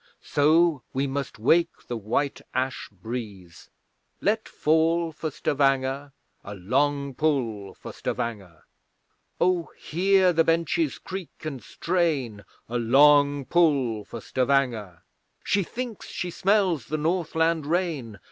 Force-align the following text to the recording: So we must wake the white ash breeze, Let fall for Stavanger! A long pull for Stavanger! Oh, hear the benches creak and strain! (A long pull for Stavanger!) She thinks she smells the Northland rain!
So 0.23 0.81
we 0.93 1.05
must 1.05 1.37
wake 1.37 1.85
the 1.87 1.95
white 1.95 2.41
ash 2.55 2.89
breeze, 2.91 3.69
Let 4.19 4.49
fall 4.49 5.11
for 5.11 5.29
Stavanger! 5.29 6.13
A 6.43 6.55
long 6.55 7.13
pull 7.13 7.75
for 7.75 7.93
Stavanger! 7.93 8.65
Oh, 9.39 9.69
hear 9.77 10.33
the 10.33 10.43
benches 10.43 10.97
creak 10.97 11.29
and 11.45 11.61
strain! 11.63 12.45
(A 12.67 12.79
long 12.79 13.45
pull 13.45 14.03
for 14.03 14.21
Stavanger!) 14.21 15.03
She 15.43 15.61
thinks 15.61 16.07
she 16.07 16.31
smells 16.31 16.85
the 16.87 16.97
Northland 16.97 17.67
rain! 17.67 18.17